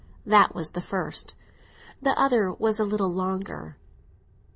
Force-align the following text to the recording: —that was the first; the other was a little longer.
—that 0.25 0.55
was 0.55 0.71
the 0.71 0.81
first; 0.81 1.35
the 2.01 2.19
other 2.19 2.51
was 2.51 2.79
a 2.79 2.83
little 2.83 3.13
longer. 3.13 3.77